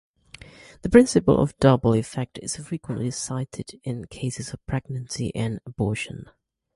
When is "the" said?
0.81-0.89